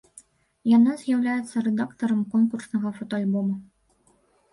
Яна 0.77 0.93
з'яўляецца 1.01 1.63
рэдактарам 1.67 2.21
конкурснага 2.37 2.89
фотаальбома. 2.97 3.55